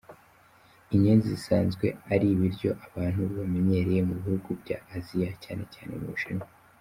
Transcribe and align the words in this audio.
inyenzi 0.95 1.27
zisanzwe 1.35 1.85
ari 2.13 2.25
ibiryo 2.35 2.71
abantu 2.87 3.21
bamenyereye 3.37 4.01
mu 4.07 4.13
bihugu 4.21 4.49
bya 4.61 4.77
Aziya 4.95 5.31
cyane 5.43 5.63
cyane 5.75 5.93
mu 6.01 6.07
Bushinwa. 6.15 6.47